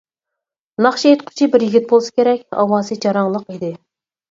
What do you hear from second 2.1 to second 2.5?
كېرەك،